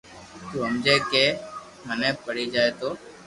تو 0.49 0.57
ھمجي 0.67 0.95
ڪي 1.11 1.25
منين 1.87 2.13
پڙي 2.25 2.45
جائي 2.53 2.71
تو 2.79 2.89